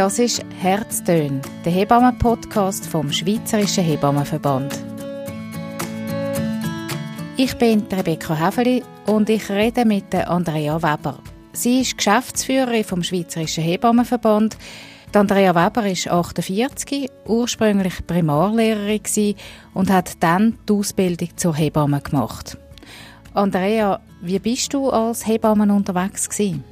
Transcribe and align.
Das 0.00 0.18
ist 0.18 0.42
Herztön, 0.58 1.42
der 1.62 1.72
Hebammen-Podcast 1.72 2.86
vom 2.86 3.12
Schweizerischen 3.12 3.84
Hebammenverband. 3.84 4.80
Ich 7.36 7.54
bin 7.58 7.82
Rebecca 7.82 8.34
Häfeli 8.34 8.82
und 9.04 9.28
ich 9.28 9.50
rede 9.50 9.84
mit 9.84 10.14
Andrea 10.14 10.82
Weber. 10.82 11.18
Sie 11.52 11.82
ist 11.82 11.98
Geschäftsführerin 11.98 12.82
vom 12.82 13.02
Schweizerischen 13.02 13.62
Hebammenverband. 13.62 14.56
Andrea 15.12 15.54
Weber 15.54 15.86
ist 15.86 16.08
48, 16.08 17.10
ursprünglich 17.26 18.06
Primarlehrerin 18.06 19.34
und 19.74 19.90
hat 19.90 20.12
dann 20.20 20.56
die 20.66 20.72
Ausbildung 20.72 21.28
zur 21.36 21.54
Hebamme 21.54 22.00
gemacht. 22.00 22.56
Andrea, 23.34 24.00
wie 24.22 24.38
bist 24.38 24.72
du 24.72 24.88
als 24.88 25.26
Hebamme 25.26 25.70
unterwegs 25.70 26.26
gewesen? 26.26 26.64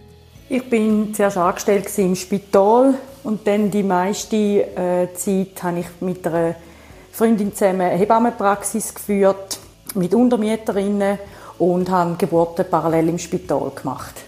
Ich 0.51 0.65
bin 0.71 1.13
zuerst 1.13 1.37
angestellt 1.37 1.91
im 1.99 2.17
Spital 2.17 2.95
und 3.25 3.47
dann 3.47 3.71
die 3.71 3.83
meiste 3.83 4.37
äh, 4.37 5.09
Zeit 5.15 5.63
habe 5.63 5.81
ich 5.81 5.87
mit 6.01 6.27
einer 6.27 6.55
Freundin 7.13 7.55
zusammen 7.55 7.83
eine 7.83 7.99
Hebammenpraxis 7.99 8.95
geführt 8.95 9.59
mit 9.95 10.15
Untermieterinnen 10.15 11.19
und 11.59 11.91
habe 11.91 12.17
Geburten 12.17 12.65
parallel 12.71 13.09
im 13.09 13.19
Spital 13.19 13.71
gemacht. 13.75 14.28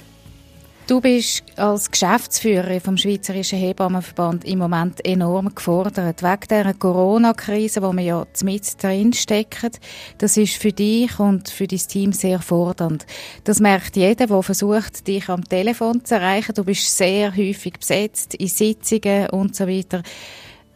Du 0.91 1.01
bist 1.01 1.45
als 1.55 1.89
Geschäftsführerin 1.89 2.80
vom 2.80 2.97
Schweizerischen 2.97 3.61
Hebammenverband 3.61 4.45
im 4.45 4.59
Moment 4.59 5.05
enorm 5.07 5.55
gefordert. 5.55 6.21
Wegen 6.21 6.49
der 6.51 6.75
Corona-Krise, 6.75 7.80
wo 7.80 7.93
wir 7.93 8.03
ja 8.03 8.27
mit 8.43 8.83
drin 8.83 9.13
stecken. 9.13 9.71
Das 10.19 10.37
ist 10.37 10.57
für 10.57 10.73
dich 10.73 11.16
und 11.21 11.49
für 11.49 11.69
dein 11.69 11.79
Team 11.79 12.13
sehr 12.13 12.41
fordernd. 12.41 13.07
Das 13.45 13.61
merkt 13.61 13.95
jeder, 13.95 14.27
der 14.27 14.43
versucht, 14.43 15.07
dich 15.07 15.29
am 15.29 15.45
Telefon 15.45 16.05
zu 16.05 16.16
erreichen. 16.16 16.57
Du 16.57 16.65
bist 16.65 16.96
sehr 16.96 17.37
häufig 17.37 17.79
besetzt 17.79 18.35
in 18.35 18.49
Sitzungen 18.49 19.30
und 19.30 19.55
so 19.55 19.68
weiter. 19.68 20.02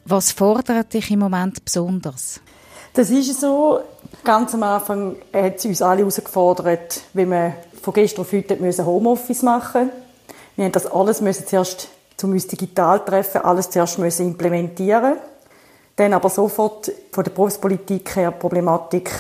Was 0.05 0.31
fordert 0.31 0.95
dich 0.95 1.11
im 1.11 1.19
Moment 1.19 1.65
besonders? 1.65 2.41
Das 2.92 3.11
ist 3.11 3.41
so. 3.41 3.81
Ganz 4.23 4.55
am 4.55 4.62
Anfang 4.62 5.17
hat 5.33 5.57
es 5.57 5.65
uns 5.65 5.83
alle 5.83 6.03
herausgefordert, 6.03 7.01
wie 7.15 7.29
wir 7.29 7.55
von 7.83 7.92
gestern 7.92 8.20
auf 8.20 8.33
heute 8.33 8.87
Homeoffice 8.87 9.42
machen. 9.42 9.91
Wir 10.57 10.65
haben 10.67 10.73
das 10.73 10.87
alles 10.87 11.21
müssen 11.21 11.47
zuerst 11.47 11.89
zum 12.17 12.33
uns 12.33 12.47
digital 12.47 13.05
treffen, 13.05 13.43
alles 13.43 13.71
zuerst 13.71 13.99
müssen 13.99 14.29
implementieren. 14.29 15.17
Dann 15.97 16.13
aber 16.13 16.31
sofort 16.31 16.91
von 17.13 17.25
der 17.25 17.31
Berufspolitik 17.31 18.17
her 18.17 18.31
Problematik, 18.31 19.11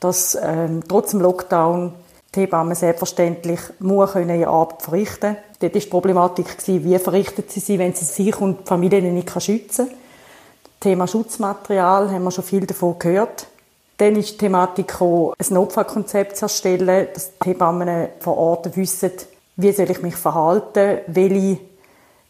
dass 0.00 0.36
ähm, 0.40 0.82
trotz 0.88 1.10
dem 1.10 1.20
Lockdown 1.20 1.94
die 2.34 2.40
Hebammen 2.40 2.74
selbstverständlich 2.74 3.60
nur 3.78 4.08
können 4.08 4.40
ihre 4.40 4.50
Arbeit 4.50 4.82
verrichten 4.82 5.36
Dort 5.62 5.74
war 5.74 5.80
die 5.80 5.86
Problematik, 5.86 6.46
wie 6.66 6.98
verrichtet 6.98 7.52
sie 7.52 7.60
sie, 7.60 7.78
wenn 7.78 7.94
sie 7.94 8.04
sich 8.04 8.40
und 8.40 8.62
die 8.62 8.66
Familie 8.66 9.00
nicht 9.00 9.30
schützen 9.40 9.86
kann. 9.86 9.96
Thema 10.80 11.06
Schutzmaterial 11.06 12.10
haben 12.10 12.24
wir 12.24 12.32
schon 12.32 12.42
viel 12.42 12.66
davon 12.66 12.98
gehört. 12.98 13.46
Dann 13.98 14.16
ist 14.16 14.32
die 14.32 14.38
Thematik 14.38 14.88
gekommen, 14.88 15.34
ein 15.38 15.54
Notfallkonzept 15.54 16.36
zu 16.36 16.46
erstellen, 16.46 17.06
dass 17.14 17.38
die 17.38 17.50
Hebammen 17.50 18.08
vor 18.18 18.36
Ort 18.38 18.76
wissen, 18.76 19.12
wie 19.56 19.72
soll 19.72 19.90
ich 19.90 20.02
mich 20.02 20.16
verhalten, 20.16 20.98
welche 21.06 21.58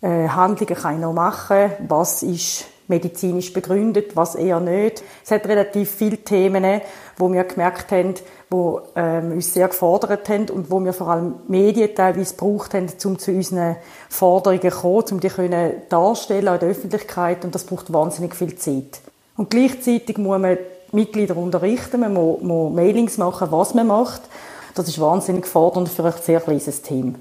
äh, 0.01 0.29
Handlungen 0.29 0.75
kann 0.75 0.95
ich 0.95 1.01
noch 1.01 1.13
machen, 1.13 1.73
was 1.87 2.23
ist 2.23 2.67
medizinisch 2.89 3.53
begründet, 3.53 4.17
was 4.17 4.35
eher 4.35 4.61
nicht. 4.61 5.03
Es 5.25 5.31
hat 5.31 5.47
relativ 5.47 5.91
viele 5.91 6.19
Themen, 6.19 6.81
wo 7.17 7.33
wir 7.33 7.45
gemerkt 7.45 7.91
haben, 7.93 8.15
wo 8.51 8.83
ähm, 8.97 9.33
uns 9.33 9.55
sehr 9.55 9.69
gefordert 9.69 10.29
haben 10.29 10.51
und 10.51 10.71
wo 10.71 10.81
wir 10.81 10.93
vor 10.93 11.09
allem 11.09 11.37
Medien 11.49 11.95
teilweise 11.95 12.35
gebraucht 12.35 12.75
haben, 12.75 12.89
um 13.05 13.19
zu 13.19 13.31
unseren 13.31 13.77
Forderungen 14.09 14.61
zu 14.61 14.71
kommen, 14.71 15.05
um 15.13 15.21
die 15.21 15.29
können 15.29 15.73
darstellen 15.89 16.53
in 16.53 16.61
der 16.61 16.69
Öffentlichkeit 16.69 17.45
und 17.45 17.55
das 17.55 17.65
braucht 17.65 17.93
wahnsinnig 17.93 18.35
viel 18.35 18.57
Zeit. 18.57 19.01
Und 19.37 19.49
gleichzeitig 19.49 20.19
muss 20.19 20.39
man 20.39 20.59
Mitglieder 20.91 21.37
unterrichten, 21.37 22.01
man 22.01 22.13
muss, 22.13 22.43
muss 22.43 22.75
Mailings 22.75 23.17
machen, 23.17 23.51
was 23.51 23.73
man 23.73 23.87
macht 23.87 24.23
das 24.75 24.89
ist 24.89 25.01
wahnsinnig 25.01 25.47
fordernd 25.47 25.89
für 25.89 26.05
ein 26.05 26.15
sehr 26.21 26.41
kleines 26.41 26.83
Team. 26.83 27.15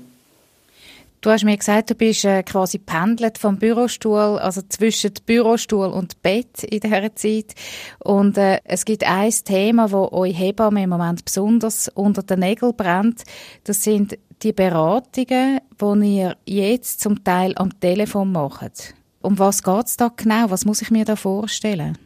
Du 1.22 1.30
hast 1.30 1.44
mir 1.44 1.56
gesagt, 1.56 1.92
du 1.92 1.94
bist 1.94 2.26
äh, 2.26 2.42
quasi 2.42 2.80
pendelt 2.80 3.38
vom 3.38 3.60
Bürostuhl, 3.60 4.40
also 4.40 4.62
zwischen 4.68 5.14
Bürostuhl 5.24 5.86
und 5.86 6.20
Bett 6.24 6.64
in 6.64 6.80
dieser 6.80 7.16
Zeit. 7.16 7.54
Und 8.00 8.40
äh, 8.40 8.58
es 8.64 8.86
gibt 8.86 9.04
ein 9.04 9.32
Thema, 9.46 9.92
wo 9.92 10.10
euch 10.12 10.38
Hebamme 10.38 10.82
im 10.82 10.90
Moment 10.90 11.24
besonders 11.24 11.90
unter 11.90 12.24
den 12.24 12.40
Nägeln 12.40 12.76
brennt. 12.76 13.24
Das 13.66 13.84
sind 13.84 14.18
die 14.42 14.52
Beratungen, 14.52 15.60
die 15.80 16.16
ihr 16.18 16.36
jetzt 16.46 17.02
zum 17.02 17.24
Teil 17.24 17.54
am 17.56 17.80
Telefon 17.80 18.32
macht. 18.32 18.96
Um 19.22 19.38
was 19.38 19.62
geht 19.62 19.86
es 19.86 19.98
da 19.98 20.10
genau? 20.16 20.50
Was 20.50 20.66
muss 20.66 20.82
ich 20.82 20.90
mir 20.90 21.06
da 21.06 21.16
vorstellen? 21.16 22.00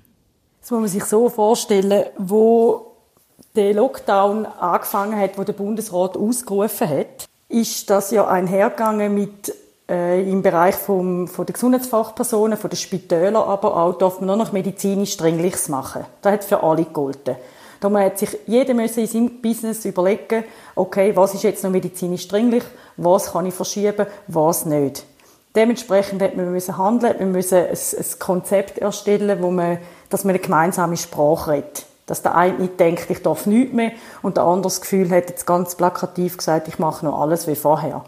Das 0.60 0.72
muss 0.72 0.80
man 0.82 0.90
sich 0.90 1.06
so 1.06 1.30
vorstellen, 1.30 2.04
wo 2.18 2.95
der 3.56 3.74
Lockdown 3.74 4.46
angefangen 4.46 5.20
hat, 5.20 5.38
wo 5.38 5.44
der 5.44 5.54
Bundesrat 5.54 6.18
ausgerufen 6.18 6.90
hat, 6.90 7.28
ist 7.50 7.90
das 7.90 8.12
ja 8.12 8.28
einhergegangen 8.28 9.14
mit 9.14 9.54
äh, 9.90 10.22
im 10.30 10.42
Bereich 10.42 10.76
vom, 10.76 11.28
von 11.28 11.46
der 11.46 11.54
Gesundheitsfachpersonen, 11.54 12.58
von 12.58 12.70
den 12.70 12.78
Spitälern, 12.78 13.36
aber 13.36 13.78
auch 13.78 13.98
darf 13.98 14.20
man 14.20 14.28
nur 14.28 14.36
noch 14.38 14.52
medizinisch 14.52 15.16
Dringliches 15.18 15.70
machen. 15.70 16.06
Das 16.22 16.34
hat 16.34 16.44
für 16.44 16.64
alle 16.64 16.84
gegolten. 16.84 17.36
Da 17.80 17.92
hat 18.00 18.18
sich 18.18 18.30
jeder 18.48 18.72
in 18.72 18.88
seinem 18.88 19.42
Business 19.42 19.86
überlegen, 19.86 20.44
okay, 20.76 21.16
was 21.16 21.34
ist 21.36 21.44
jetzt 21.44 21.64
noch 21.64 21.72
medizinisch 21.72 22.28
dringlich, 22.28 22.64
was 22.98 23.32
kann 23.32 23.46
ich 23.46 23.54
verschieben, 23.54 24.08
was 24.28 24.66
nicht. 24.66 25.06
Dementsprechend 25.56 26.22
hat 26.22 26.36
man 26.36 26.52
müssen 26.52 26.78
handeln, 26.78 27.16
man 27.20 27.32
müssen 27.32 27.58
ein, 27.58 27.70
ein 27.70 28.20
Konzept 28.20 28.80
erstellen, 28.80 29.42
wo 29.42 29.52
man, 29.52 29.78
dass 30.10 30.24
man 30.24 30.32
eine 30.32 30.40
gemeinsame 30.40 30.98
Sprache 30.98 31.52
redet. 31.52 31.86
Dass 32.06 32.22
der 32.22 32.36
eine 32.36 32.60
nicht 32.60 32.80
denkt, 32.80 33.10
ich 33.10 33.22
darf 33.24 33.46
nichts 33.46 33.74
mehr 33.74 33.92
und 34.22 34.38
der 34.38 34.44
andere 34.44 34.64
das 34.64 34.82
Gefühl 34.82 35.10
hat, 35.10 35.30
jetzt 35.30 35.48
ganz 35.48 35.76
plakativ 35.76 36.38
gesagt, 36.38 36.68
ich 36.68 36.78
mache 36.78 37.06
noch 37.06 37.20
alles 37.20 37.48
wie 37.48 37.56
vorher. 37.56 38.04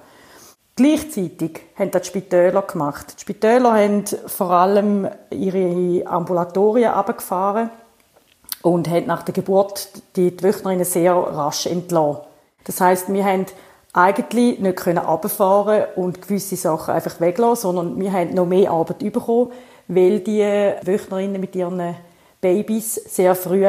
Gleichzeitig 0.76 1.62
haben 1.76 1.90
das 1.90 2.04
die 2.04 2.10
Spitäler 2.10 2.62
gemacht. 2.62 3.16
Die 3.18 3.22
Spitäler 3.22 3.74
haben 3.74 4.06
vor 4.28 4.52
allem 4.52 5.08
ihre 5.32 6.06
Ambulatorien 6.06 6.92
abgefahren 6.92 7.72
und 8.62 8.88
haben 8.88 9.08
nach 9.08 9.24
der 9.24 9.34
Geburt 9.34 9.90
die 10.16 10.32
Wöchnerinnen 10.44 10.86
sehr 10.86 11.16
rasch 11.16 11.66
entlassen. 11.66 12.22
Das 12.66 12.80
heißt, 12.80 13.12
wir 13.12 13.26
haben 13.26 13.48
eigentlich 13.94 14.60
nicht 14.60 14.78
können 14.78 15.00
runterfahren 15.00 15.86
und 15.96 16.22
gewisse 16.22 16.56
Sachen 16.56 16.94
einfach 16.94 17.20
weglassen, 17.20 17.74
sondern 17.74 18.00
wir 18.00 18.12
haben 18.14 18.36
noch 18.36 18.46
mehr 18.46 18.70
Arbeit 18.70 19.00
bekommen, 19.00 19.52
weil 19.88 20.20
die 20.20 20.44
Wöchnerinnen 20.84 21.42
mit 21.42 21.56
ihren 21.56 21.96
Babys 22.42 22.96
sehr 22.96 23.36
früh 23.36 23.66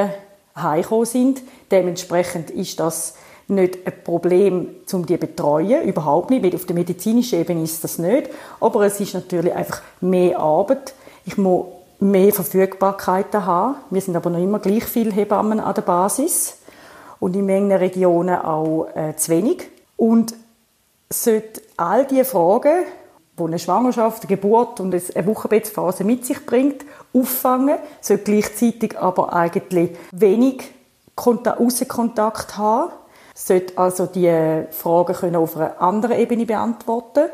heimgekommen 0.57 1.07
sind. 1.07 1.43
Dementsprechend 1.71 2.51
ist 2.51 2.79
das 2.81 3.15
nicht 3.49 3.87
ein 3.87 4.05
Problem, 4.05 4.69
um 4.93 5.07
die 5.07 5.19
zu 5.19 5.27
betreuen, 5.27 5.83
überhaupt 5.85 6.31
nicht, 6.31 6.55
auf 6.55 6.67
der 6.67 6.77
medizinischen 6.77 7.41
Ebene 7.41 7.63
ist 7.63 7.83
das 7.83 7.99
nicht. 7.99 8.29
Aber 8.61 8.83
es 8.83 9.01
ist 9.01 9.15
natürlich 9.15 9.55
einfach 9.55 9.81
mehr 10.01 10.39
Arbeit. 10.39 10.95
Ich 11.25 11.39
muss 11.39 11.67
mehr 12.01 12.33
Verfügbarkeiten 12.33 13.45
haben. 13.45 13.77
Wir 13.91 14.01
sind 14.01 14.17
aber 14.17 14.31
noch 14.31 14.39
immer 14.39 14.59
gleich 14.59 14.85
viele 14.85 15.13
Hebammen 15.13 15.61
an 15.61 15.75
der 15.75 15.83
Basis 15.83 16.59
und 17.21 17.35
in 17.35 17.47
manchen 17.47 17.73
Regionen 17.73 18.37
auch 18.37 18.89
äh, 18.95 19.17
zu 19.17 19.33
wenig. 19.33 19.69
Und 19.97 20.35
sollte 21.11 21.63
all 21.77 22.07
diese 22.07 22.25
Fragen, 22.25 22.85
die 23.39 23.45
eine 23.45 23.59
Schwangerschaft, 23.59 24.23
eine 24.25 24.29
Geburt 24.29 24.81
und 24.81 24.95
eine 24.95 25.27
Wochenbettsphase 25.27 26.05
mit 26.05 26.27
sich 26.27 26.45
bringt, 26.45 26.85
auffangen, 27.13 27.79
soll 28.01 28.19
gleichzeitig 28.19 28.99
aber 28.99 29.33
eigentlich 29.33 29.97
wenig 30.13 30.71
Außenkontakt 31.17 32.57
haben, 32.57 32.93
sollte 33.35 33.79
also 33.79 34.07
die 34.07 34.65
Fragen 34.71 35.15
können 35.15 35.37
auf 35.37 35.57
einer 35.57 35.81
anderen 35.81 36.19
Ebene 36.19 36.47
beantworten 36.47 37.31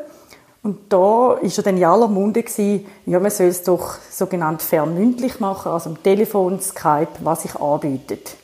und 0.65 0.91
da 0.91 1.33
ist 1.33 1.57
ja 1.57 1.61
dann 1.61 1.77
in 1.77 1.83
aller 1.83 2.07
Munde 2.07 2.41
gewesen, 2.41 2.87
ja, 3.05 3.19
man 3.19 3.29
soll 3.29 3.45
es 3.45 3.61
doch 3.61 3.97
sogenannt 4.09 4.63
fernmündlich 4.63 5.39
machen, 5.39 5.71
also 5.71 5.91
am 5.91 6.01
Telefon, 6.01 6.59
Skype, 6.59 7.19
was 7.19 7.43
sich 7.43 7.55
anbietet. 7.55 8.35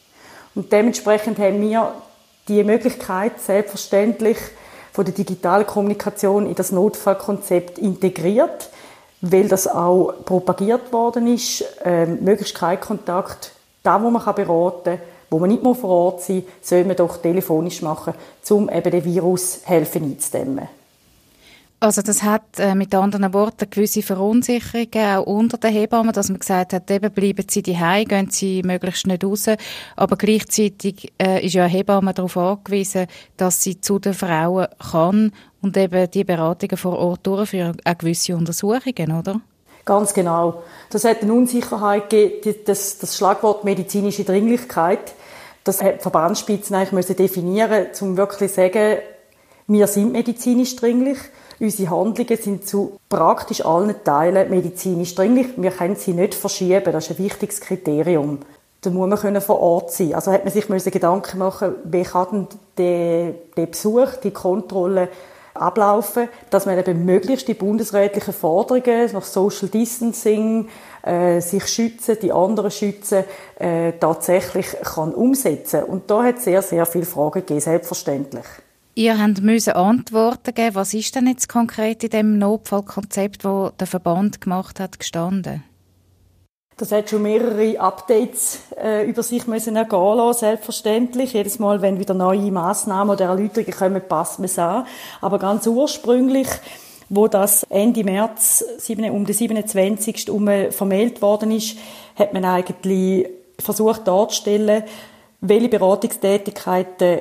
Und 0.54 0.72
dementsprechend 0.72 1.40
haben 1.40 1.60
wir 1.62 1.96
die 2.48 2.63
Möglichkeit 2.63 3.42
selbstverständlich 3.42 4.38
von 4.92 5.06
der 5.06 5.14
digitalen 5.14 5.66
Kommunikation 5.66 6.46
in 6.48 6.56
das 6.56 6.72
Notfallkonzept 6.72 7.80
integriert 7.80 8.70
weil 9.22 9.48
das 9.48 9.68
auch 9.68 10.14
propagiert 10.26 10.92
worden 10.92 11.28
ist, 11.28 11.64
ähm, 11.86 12.20
möglichst 12.24 12.56
kein 12.56 12.80
Kontakt, 12.80 13.54
da 13.84 14.02
wo 14.02 14.10
man 14.10 14.24
beraten 14.36 14.98
kann, 14.98 15.00
wo 15.30 15.40
man 15.40 15.50
nicht 15.50 15.64
mehr 15.64 15.76
vor 15.76 15.90
Ort 15.90 16.24
sein 16.24 16.44
soll 16.62 16.84
man 16.84 16.96
doch 16.96 17.18
telefonisch 17.18 17.82
machen, 17.82 18.14
um 18.50 18.70
eben 18.70 18.92
den 18.92 19.06
Virus 19.06 19.62
helfen 19.64 20.04
einzudämmen. 20.04 20.68
Also 21.83 22.04
das 22.04 22.22
hat 22.22 22.60
äh, 22.60 22.75
mit 22.75 22.94
anderen 22.94 23.33
Worten 23.33 23.68
gewisse 23.68 24.04
Verunsicherungen 24.04 25.18
auch 25.18 25.25
unter 25.25 25.57
den 25.57 25.74
Hebammen, 25.74 26.13
dass 26.13 26.30
man 26.30 26.38
gesagt 26.38 26.74
hat, 26.74 26.92
eben 26.92 27.12
bleiben 27.12 27.44
sie 27.50 27.63
daheim, 27.63 28.06
gehen 28.06 28.30
sie 28.30 28.62
möglichst 28.62 29.07
nicht 29.07 29.24
raus, 29.24 29.48
aber 29.95 30.16
gleichzeitig 30.16 31.12
äh, 31.19 31.44
ist 31.44 31.56
ja 31.56 31.63
eine 31.63 31.74
Hebamme 31.74 32.13
darauf 32.13 32.38
angewiesen, 32.38 33.07
dass 33.36 33.63
sie 33.63 33.81
zu 33.81 33.98
den 33.98 34.13
Frauen 34.13 34.68
kann 34.92 35.31
Und 35.62 35.75
eben 35.75 36.10
die 36.12 36.24
Beratungen 36.24 36.78
vor 36.78 37.00
Ort 37.00 37.25
durchführen 37.25 37.78
auch 37.84 37.98
gewisse 37.98 38.36
Untersuchungen, 38.36 39.18
oder? 39.18 39.42
Ganz 39.84 40.13
genau. 40.13 40.62
Das 40.92 41.04
hat 41.04 41.24
eine 41.24 41.34
Unsicherheit 41.34 42.12
gegeben, 42.12 42.60
das, 42.66 43.00
das 43.00 43.18
Schlagwort 43.18 43.63
medizinische 43.63 44.24
Dringlichkeit. 44.24 45.13
Das 45.63 45.81
hat 45.81 45.95
die 45.95 46.01
Verbandsspitzen 46.01 46.75
eigentlich 46.75 46.92
müssen 46.92 47.16
definieren, 47.16 47.88
um 48.01 48.18
wirklich 48.18 48.51
zu 48.51 48.56
sagen, 48.56 48.98
wir 49.68 49.88
sind 49.88 50.12
medizinisch 50.12 50.75
dringlich. 50.75 51.18
Unsere 51.62 51.92
Handlungen 51.92 52.38
sind 52.38 52.68
zu 52.68 52.98
praktisch 53.08 53.63
allen 53.63 53.94
Teilen 54.04 54.50
medizinisch 54.50 55.13
dringlich. 55.13 55.46
Wir 55.58 55.69
können 55.69 55.96
sie 55.96 56.13
nicht 56.13 56.34
verschieben. 56.34 56.92
Das 56.92 57.08
ist 57.08 57.19
ein 57.19 57.24
wichtiges 57.24 57.62
Kriterium. 57.62 58.40
Da 58.81 58.90
muss 58.90 59.08
man 59.08 59.19
können 59.19 59.42
vor 59.42 59.60
Ort 59.60 59.92
sein. 59.92 60.16
Also 60.16 60.31
hat 60.31 60.44
man 60.44 60.80
sich 60.80 60.92
Gedanken 60.92 61.38
machen, 61.38 61.75
wie 61.84 62.02
kann 62.02 62.28
denn 62.31 62.48
der, 62.80 63.34
der 63.56 63.66
Besuch, 63.68 64.16
die 64.24 64.31
Kontrolle 64.31 65.10
ablaufen, 65.54 66.30
dass 66.50 66.66
man 66.66 66.80
eben 66.80 67.06
möglichst 67.06 67.48
die 67.48 67.54
bundesrätlichen 67.54 68.34
Forderungen 68.34 69.12
nach 69.13 69.24
Social 69.24 69.69
Distancing, 69.69 70.68
äh, 71.04 71.42
sich 71.42 71.68
schützen, 71.68 72.18
die 72.19 72.31
anderen 72.31 72.72
schützen, 72.72 73.24
äh, 73.60 73.92
tatsächlich 74.00 74.66
kann 74.81 75.13
umsetzen. 75.13 75.84
Und 75.84 76.10
da 76.10 76.24
hat 76.24 76.38
es 76.38 76.46
sehr, 76.46 76.63
sehr 76.63 76.88
viele 76.88 77.06
Fragen 77.06 77.42
gegeben, 77.42 77.60
selbstverständlich. 77.60 78.46
Ihr 78.94 79.22
habt 79.22 79.42
müssen 79.42 79.74
Antworten 79.74 80.54
geben. 80.54 80.76
Was 80.76 80.94
ist 80.94 81.16
denn 81.16 81.28
jetzt 81.28 81.48
konkret 81.48 82.04
in 82.04 82.10
dem 82.10 82.38
Notfallkonzept, 82.38 83.46
wo 83.46 83.72
der 83.80 83.88
Verband 83.88 84.42
gemacht 84.42 84.80
hat, 84.80 85.00
gestanden? 85.00 85.64
Das 86.76 86.92
hat 86.92 87.10
schon 87.10 87.22
mehrere 87.22 87.80
Updates 87.80 88.60
äh, 88.82 89.08
über 89.08 89.24
sich 89.24 89.46
müssen 89.48 89.76
ergehen 89.76 90.18
lassen, 90.18 90.40
selbstverständlich. 90.40 91.34
Jedes 91.34 91.60
Mal, 91.60 91.82
wenn 91.82 92.00
wieder 92.00 92.16
neue 92.16 92.52
Massnahmen 92.52 93.12
oder 93.12 93.26
Erläuterungen 93.26 93.72
kommen, 93.72 94.02
passt 94.08 94.40
man 94.40 94.46
es 94.46 94.58
an. 94.58 94.86
Aber 95.22 95.38
ganz 95.38 95.68
ursprünglich, 95.68 96.48
wo 97.08 97.28
das 97.28 97.64
Ende 97.70 98.04
März 98.04 98.66
um 98.90 99.26
den 99.26 99.36
27. 99.36 100.30
um 100.32 100.50
vermeldet 100.72 101.22
worden 101.22 101.52
ist, 101.52 101.78
hat 102.16 102.34
man 102.34 102.46
eigentlich 102.46 103.28
versucht 103.60 104.08
darzustellen, 104.08 104.84
welche 105.40 105.70
Beratungstätigkeiten 105.70 107.20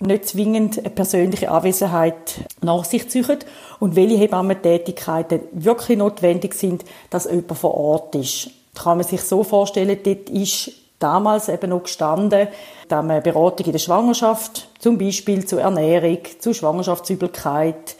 nicht 0.00 0.26
zwingend 0.26 0.78
eine 0.78 0.90
persönliche 0.90 1.50
Anwesenheit 1.50 2.40
nach 2.62 2.84
sich 2.84 3.08
ziehen 3.10 3.38
und 3.80 3.96
welche 3.96 4.16
Hebammentätigkeiten 4.16 5.40
wirklich 5.52 5.98
notwendig 5.98 6.54
sind, 6.54 6.84
dass 7.10 7.30
jemand 7.30 7.58
vor 7.58 7.74
Ort 7.74 8.14
ist. 8.14 8.50
Das 8.74 8.84
kann 8.84 8.98
man 8.98 9.06
sich 9.06 9.20
so 9.22 9.44
vorstellen, 9.44 9.98
dort 10.02 10.30
ist 10.30 10.72
damals 10.98 11.48
eben 11.48 11.70
noch 11.70 11.82
gestanden, 11.82 12.48
dass 12.88 13.04
man 13.04 13.22
Beratung 13.22 13.66
in 13.66 13.72
der 13.72 13.78
Schwangerschaft, 13.78 14.68
zum 14.78 14.96
Beispiel 14.96 15.44
zur 15.46 15.60
Ernährung, 15.60 16.18
zu 16.38 16.54
Schwangerschaftsübelkeit, 16.54 17.96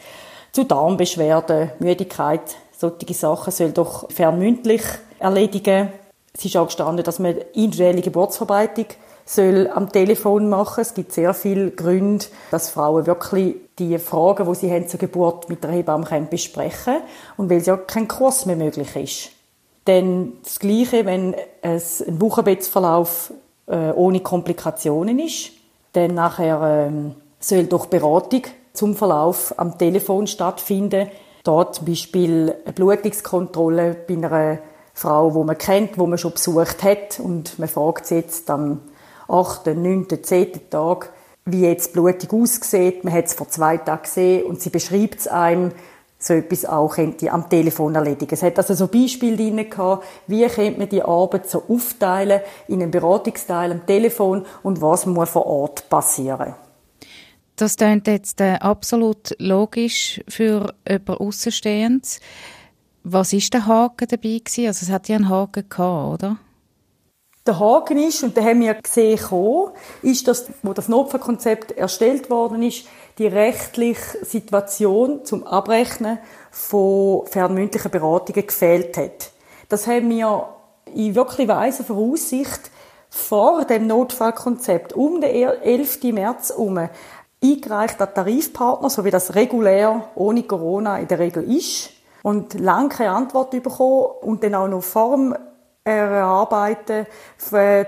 zu 0.51 0.63
Darmbeschwerden, 0.63 1.71
Müdigkeit, 1.79 2.55
solche 2.77 3.13
Sachen 3.13 3.51
soll 3.51 3.71
doch 3.71 4.09
fernmündlich 4.09 4.81
erledigen. 5.19 5.89
Es 6.33 6.45
ist 6.45 6.57
auch 6.57 6.65
gestanden, 6.65 7.03
dass 7.03 7.19
man 7.19 7.37
individuelle 7.53 8.01
Geburtsverbreitung 8.01 8.85
soll 9.25 9.69
am 9.73 9.91
Telefon 9.91 10.49
machen. 10.49 10.81
Es 10.81 10.93
gibt 10.93 11.11
sehr 11.13 11.33
viele 11.33 11.71
Gründe, 11.71 12.25
dass 12.51 12.69
Frauen 12.69 13.05
wirklich 13.05 13.55
die 13.79 13.97
Fragen, 13.97 14.47
die 14.47 14.55
sie 14.55 14.71
haben 14.71 14.87
zur 14.87 14.99
Geburt 14.99 15.49
mit 15.49 15.63
der 15.63 15.71
Hebamme 15.71 16.05
können 16.05 16.29
besprechen 16.29 16.97
und 17.37 17.49
weil 17.49 17.61
ja 17.61 17.77
kein 17.77 18.07
Kurs 18.07 18.45
mehr 18.45 18.55
möglich 18.55 18.95
ist. 18.95 19.31
Denn 19.87 20.33
das 20.43 20.59
Gleiche, 20.59 21.05
wenn 21.05 21.35
es 21.61 22.01
ein 22.01 22.21
Wochenbettsverlauf 22.21 23.33
äh, 23.67 23.91
ohne 23.91 24.19
Komplikationen 24.19 25.19
ist, 25.19 25.51
dann 25.93 26.13
nachher 26.13 26.87
ähm, 26.87 27.15
soll 27.39 27.65
doch 27.65 27.87
Beratung 27.87 28.43
zum 28.73 28.95
Verlauf 28.95 29.53
am 29.57 29.77
Telefon 29.77 30.27
stattfinden. 30.27 31.09
Dort 31.43 31.75
zum 31.75 31.85
Beispiel 31.87 32.55
eine 32.63 32.73
Blutungskontrolle 32.73 33.95
bei 34.07 34.13
einer 34.13 34.59
Frau, 34.93 35.33
wo 35.33 35.43
man 35.43 35.57
kennt, 35.57 35.97
wo 35.97 36.05
man 36.05 36.17
schon 36.17 36.33
besucht 36.33 36.83
hat 36.83 37.19
und 37.19 37.57
man 37.57 37.67
fragt 37.67 38.05
sie 38.05 38.15
jetzt 38.15 38.49
am 38.49 38.81
8., 39.31 39.67
9., 39.67 40.07
10. 40.21 40.69
Tag, 40.69 41.11
wie 41.45 41.61
jetzt 41.61 41.89
die 41.89 41.93
Blutung 41.93 42.41
aussieht. 42.41 43.03
Man 43.03 43.13
hat 43.13 43.25
es 43.25 43.33
vor 43.33 43.49
zwei 43.49 43.77
Tagen 43.77 44.03
gesehen 44.03 44.45
und 44.45 44.61
sie 44.61 44.69
beschreibt 44.69 45.19
es 45.19 45.27
einem, 45.27 45.71
so 46.19 46.33
etwas 46.35 46.65
auch 46.65 46.95
könnte 46.95 47.31
am 47.31 47.49
Telefon 47.49 47.95
erledigen. 47.95 48.33
Es 48.33 48.43
hat 48.43 48.57
also 48.57 48.75
so 48.75 48.87
Beispiele 48.87 49.35
drin 49.35 49.69
gehabt, 49.69 50.05
wie 50.27 50.45
könnte 50.45 50.79
man 50.79 50.89
die 50.89 51.01
Arbeit 51.01 51.49
so 51.49 51.63
aufteilen 51.67 52.41
in 52.67 52.81
einen 52.81 52.91
Beratungsteil 52.91 53.71
am 53.71 53.85
Telefon 53.87 54.45
und 54.61 54.81
was 54.81 55.07
muss 55.07 55.29
vor 55.31 55.47
Ort 55.47 55.89
passieren. 55.89 56.53
Das 57.55 57.75
klingt 57.75 58.07
jetzt 58.07 58.39
äh, 58.41 58.57
absolut 58.59 59.35
logisch 59.39 60.21
für 60.27 60.73
jemanden 60.87 61.13
Außenstehendes. 61.13 62.19
Was 63.03 63.33
ist 63.33 63.53
der 63.53 63.65
Haken 63.65 64.07
dabei 64.07 64.39
gewesen? 64.43 64.67
Also 64.67 64.85
es 64.85 64.91
hat 64.91 65.09
ja 65.09 65.15
einen 65.15 65.29
Haken 65.29 65.67
gehabt, 65.67 66.13
oder? 66.13 66.37
Der 67.47 67.59
Haken 67.59 67.97
ist, 67.97 68.23
und 68.23 68.37
da 68.37 68.41
haben 68.43 68.61
wir 68.61 68.75
gesehen, 68.75 69.19
ist, 70.03 70.27
dass, 70.27 70.45
wo 70.61 70.73
das 70.73 70.87
Notfallkonzept 70.87 71.71
erstellt 71.71 72.29
worden 72.29 72.61
ist, 72.61 72.85
die 73.17 73.25
rechtliche 73.25 74.23
Situation 74.23 75.25
zum 75.25 75.47
Abrechnen 75.47 76.19
von 76.51 77.25
fernmündlichen 77.25 77.89
Beratungen 77.89 78.45
gefehlt 78.45 78.95
hat. 78.95 79.31
Das 79.69 79.87
haben 79.87 80.09
wir 80.11 80.49
in 80.93 81.15
wirklich 81.15 81.47
weiser 81.47 81.83
Voraussicht 81.83 82.69
vor 83.09 83.65
dem 83.65 83.87
Notfallkonzept 83.87 84.93
um 84.93 85.19
den 85.19 85.31
11. 85.31 86.03
März 86.03 86.49
herum 86.49 86.89
eingereicht 87.43 87.99
an 88.01 88.13
Tarifpartner, 88.13 88.89
so 88.91 89.03
wie 89.03 89.11
das 89.11 89.33
regulär 89.33 90.09
ohne 90.13 90.43
Corona 90.43 90.99
in 90.99 91.07
der 91.07 91.17
Regel 91.17 91.43
ist. 91.51 91.89
Und 92.21 92.53
lange 92.53 92.89
keine 92.89 93.11
Antwort 93.11 93.49
bekommen 93.49 94.05
und 94.21 94.43
dann 94.43 94.53
auch 94.53 94.67
noch 94.67 94.83
vor 94.83 95.15
dem 95.15 95.35
Erarbeiten 95.83 97.07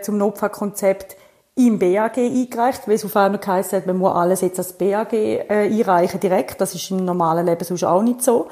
zum 0.02 0.18
Notfallkonzept 0.18 1.18
im 1.56 1.78
BAG 1.78 2.18
eingereicht, 2.18 2.88
weil 2.88 2.96
es 2.96 3.06
auf 3.06 3.16
einmal 3.16 3.40
geheißen 3.40 3.78
hat, 3.78 3.86
man 3.86 3.98
muss 3.98 4.16
alles 4.16 4.42
jetzt 4.42 4.58
als 4.58 4.74
BAG 4.74 5.14
äh, 5.14 5.46
einreichen 5.50 6.20
direkt. 6.20 6.60
Das 6.60 6.74
ist 6.74 6.90
im 6.90 7.06
normalen 7.06 7.46
Leben 7.46 7.64
sonst 7.64 7.84
auch 7.84 8.02
nicht 8.02 8.24
so. 8.24 8.48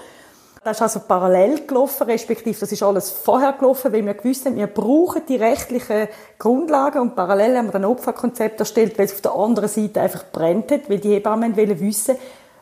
Das 0.63 0.77
ist 0.77 0.83
also 0.83 0.99
parallel 1.07 1.65
gelaufen, 1.65 2.03
respektive 2.03 2.59
das 2.59 2.71
ist 2.71 2.83
alles 2.83 3.09
vorher 3.09 3.53
gelaufen, 3.53 3.91
weil 3.91 4.05
wir 4.05 4.13
gewusst 4.13 4.45
haben, 4.45 4.57
wir 4.57 4.67
brauchen 4.67 5.23
die 5.27 5.37
rechtlichen 5.37 6.07
Grundlagen 6.37 7.01
und 7.01 7.15
parallel 7.15 7.57
haben 7.57 7.69
wir 7.69 7.75
ein 7.75 7.85
Opferkonzept 7.85 8.59
erstellt, 8.59 8.99
weil 8.99 9.05
es 9.05 9.13
auf 9.13 9.21
der 9.21 9.33
anderen 9.33 9.69
Seite 9.69 10.01
einfach 10.01 10.25
brennt 10.31 10.71
hat, 10.71 10.87
weil 10.87 10.99
die 10.99 11.15
Hebammen 11.15 11.57
wollen 11.57 11.79
wissen, 11.79 12.15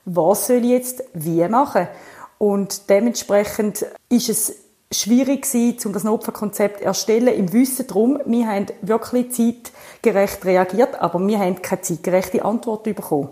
was 0.05 0.48
soll 0.48 0.63
ich 0.63 0.69
jetzt 0.69 1.03
wie 1.13 1.45
machen. 1.50 1.89
Und 2.38 2.89
dementsprechend 2.89 3.86
ist 4.07 4.29
es 4.29 4.55
schwierig 4.91 5.43
gewesen, 5.43 5.88
um 5.88 5.93
das 5.93 6.05
Opferkonzept 6.05 6.79
zu 6.79 6.86
erstellen, 6.86 7.34
im 7.36 7.53
Wissen 7.53 7.88
darum, 7.88 8.19
wir 8.25 8.48
haben 8.48 8.67
wirklich 8.81 9.31
zeitgerecht 9.31 10.43
reagiert, 10.46 11.00
aber 11.00 11.25
wir 11.25 11.39
haben 11.39 11.62
keine 11.62 11.81
zeitgerechte 11.81 12.43
Antwort 12.43 12.84
bekommen. 12.84 13.29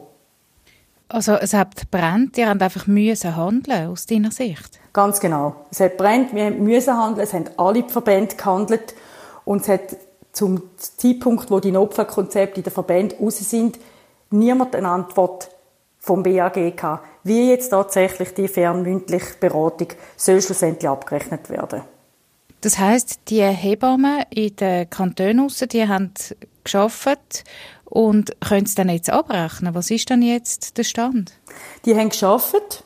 Also 1.10 1.34
es 1.34 1.54
hat 1.54 1.90
brennt, 1.90 2.38
ihr 2.38 2.50
habt 2.50 2.62
einfach 2.62 2.86
müssen 2.86 3.36
handeln 3.36 3.88
aus 3.88 4.06
deiner 4.06 4.32
Sicht? 4.32 4.80
Ganz 4.92 5.20
genau. 5.20 5.56
Es 5.72 5.80
hat 5.80 5.96
brennt, 5.98 6.36
wir 6.36 6.46
haben 6.46 6.64
müssen 6.64 6.98
handeln, 6.98 7.24
es 7.24 7.34
haben 7.34 7.46
alle 7.56 7.84
Verbände 7.88 8.36
gehandelt 8.36 8.94
und 9.46 9.62
es 9.62 9.70
hat 9.70 9.96
zum 10.34 10.62
Zeitpunkt, 10.78 11.50
wo 11.50 11.60
die 11.60 11.72
Notfallkonzepte 11.72 12.58
in 12.58 12.64
den 12.64 12.74
Verbänden 12.74 13.18
raus 13.20 13.38
sind, 13.40 13.80
niemand 14.30 14.76
eine 14.76 14.90
Antwort 14.90 15.50
vom 16.08 16.24
BAG 16.24 16.54
gehabt, 16.54 17.06
wie 17.24 17.50
jetzt 17.50 17.70
tatsächlich 17.70 18.34
die 18.34 18.48
fernmündliche 18.48 19.36
Beratung 19.40 19.90
soll 20.16 20.42
schlussendlich 20.42 20.90
abgerechnet 20.90 21.50
werden. 21.50 21.82
Das 22.62 22.80
heißt, 22.80 23.20
die 23.28 23.44
Hebammen 23.44 24.24
in 24.30 24.56
den 24.56 24.90
Kantonen 24.90 25.52
die 25.72 25.88
haben 25.88 26.14
geschafft 26.64 27.44
und 27.86 28.32
können 28.42 28.66
es 28.66 28.76
dann 28.76 28.90
jetzt 28.90 29.10
abrechnen. 29.10 29.76
Was 29.76 29.92
ist 29.92 30.10
denn 30.10 30.22
jetzt 30.22 30.78
der 30.78 30.84
Stand? 30.84 31.34
Die 31.86 31.96
haben 31.96 32.10
geschafft 32.10 32.84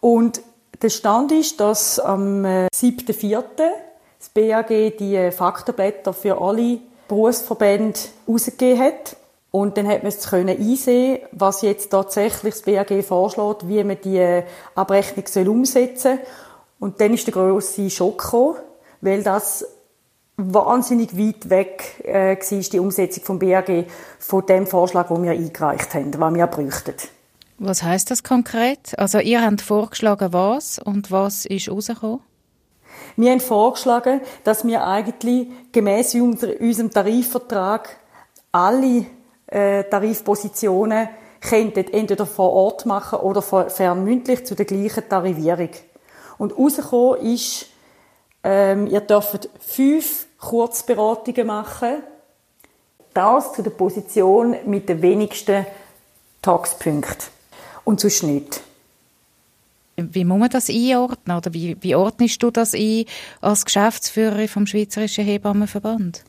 und 0.00 0.40
der 0.82 0.90
Stand 0.90 1.32
ist, 1.32 1.60
dass 1.60 1.98
am 1.98 2.44
7.4. 2.44 3.38
Äh, 3.38 3.70
das 4.18 4.28
BAG 4.30 4.68
die 4.98 5.30
Faktenblätter 5.30 6.12
für 6.12 6.40
alle 6.40 6.78
Berufsverbände 7.08 7.98
herausgegeben 8.26 8.80
hat. 8.80 9.16
Und 9.50 9.76
dann 9.76 9.88
hat 9.88 10.02
man 10.02 10.12
es 10.12 10.28
können 10.28 10.56
einsehen, 10.56 11.18
was 11.32 11.62
jetzt 11.62 11.90
tatsächlich 11.90 12.54
das 12.54 12.62
BAG 12.62 13.04
vorschlägt, 13.04 13.68
wie 13.68 13.82
man 13.82 13.98
die 14.02 14.42
Abrechnung 14.74 15.26
soll 15.26 15.48
umsetzen 15.48 16.18
soll. 16.18 16.26
Und 16.78 17.00
dann 17.00 17.12
ist 17.12 17.26
der 17.26 17.34
grosse 17.34 17.90
Schock 17.90 18.22
gekommen, 18.22 18.56
weil 19.00 19.22
das 19.22 19.66
wahnsinnig 20.36 21.18
weit 21.18 21.50
weg 21.50 22.02
äh, 22.04 22.36
war, 22.36 22.58
die 22.60 22.78
Umsetzung 22.78 23.24
vom 23.24 23.38
BAG, 23.38 23.86
von 24.18 24.46
dem 24.46 24.66
Vorschlag, 24.66 25.08
den 25.08 25.22
wir 25.22 25.32
eingereicht 25.32 25.94
haben, 25.94 26.18
was 26.18 26.34
wir 26.34 26.46
bräuchten. 26.46 26.94
Was 27.58 27.82
heißt 27.82 28.10
das 28.10 28.22
konkret? 28.22 28.98
Also 28.98 29.18
ihr 29.18 29.44
habt 29.44 29.60
vorgeschlagen 29.60 30.32
was 30.32 30.78
und 30.78 31.10
was 31.10 31.44
ist 31.44 31.68
rausgekommen? 31.68 32.20
Wir 33.16 33.32
haben 33.32 33.40
vorgeschlagen, 33.40 34.22
dass 34.44 34.66
wir 34.66 34.86
eigentlich 34.86 35.48
gemäß 35.72 36.14
unserem 36.14 36.90
Tarifvertrag 36.90 37.98
alle 38.52 39.04
äh, 39.50 39.84
Tarifpositionen 39.84 41.08
könnten 41.40 41.92
entweder 41.92 42.26
vor 42.26 42.52
Ort 42.52 42.86
machen 42.86 43.20
oder 43.20 43.42
fernmündlich 43.42 44.44
zu 44.44 44.54
der 44.54 44.66
gleichen 44.66 45.08
Tarivierung. 45.08 45.70
Und 46.38 46.56
rausgekommen 46.56 47.20
ist, 47.34 47.66
ähm, 48.42 48.86
ihr 48.86 49.00
dürft 49.00 49.48
fünf 49.60 50.26
Kurzberatungen 50.38 51.46
machen. 51.46 52.02
Das 53.12 53.52
zu 53.52 53.62
der 53.62 53.70
Position 53.70 54.56
mit 54.66 54.88
den 54.88 55.02
wenigsten 55.02 55.66
Tagspunkten. 56.42 57.28
Und 57.84 58.00
sonst 58.00 58.22
nicht. 58.22 58.60
Wie 59.96 60.24
muss 60.24 60.38
man 60.38 60.48
das 60.48 60.70
einordnen? 60.70 61.36
Oder 61.36 61.52
wie, 61.52 61.76
wie 61.80 61.94
ordnest 61.94 62.42
du 62.42 62.50
das 62.50 62.74
ein 62.74 63.04
als 63.40 63.64
Geschäftsführerin 63.64 64.48
vom 64.48 64.66
Schweizerischen 64.66 65.24
Hebammenverband? 65.24 66.24